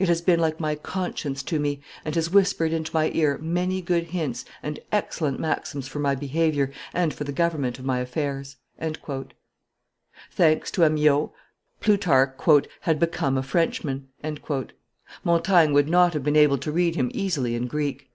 It 0.00 0.08
has 0.08 0.20
been 0.20 0.40
like 0.40 0.58
my 0.58 0.74
conscience 0.74 1.44
to 1.44 1.60
me, 1.60 1.80
and 2.04 2.12
has 2.16 2.30
whispered 2.32 2.72
into 2.72 2.90
my 2.92 3.08
ear 3.14 3.38
many 3.40 3.80
good 3.80 4.06
hints 4.08 4.44
and 4.64 4.80
excellent 4.90 5.38
maxims 5.38 5.86
for 5.86 6.00
my 6.00 6.16
behavior 6.16 6.72
and 6.92 7.14
for 7.14 7.22
the 7.22 7.30
government 7.30 7.78
of 7.78 7.84
my 7.84 8.00
affairs." 8.00 8.56
Thanks 10.32 10.70
to 10.72 10.82
Amyot, 10.84 11.30
Plutarch 11.78 12.66
"had 12.80 12.98
become 12.98 13.38
a 13.38 13.44
Frenchman:" 13.44 14.08
Montaigne 15.22 15.72
would 15.72 15.88
not 15.88 16.14
have 16.14 16.24
been 16.24 16.34
able 16.34 16.58
to 16.58 16.72
read 16.72 16.96
him 16.96 17.08
easily 17.14 17.54
in 17.54 17.68
Greek. 17.68 18.10